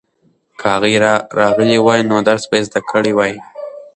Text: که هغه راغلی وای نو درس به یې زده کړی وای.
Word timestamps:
که 0.59 0.65
هغه 0.75 0.89
راغلی 1.39 1.77
وای 1.85 2.01
نو 2.09 2.17
درس 2.27 2.43
به 2.49 2.55
یې 2.59 2.63
زده 2.67 2.79
کړی 2.91 3.13
وای. 3.15 3.33